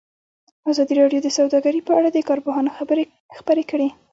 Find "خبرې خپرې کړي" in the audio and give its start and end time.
2.77-3.89